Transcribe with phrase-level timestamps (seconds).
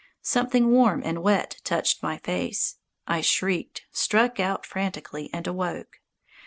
[0.23, 2.77] Something warm and wet touched my face.
[3.07, 5.99] I shrieked, struck out frantically, and awoke.